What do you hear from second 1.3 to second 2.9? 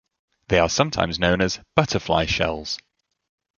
as "butterfly shells".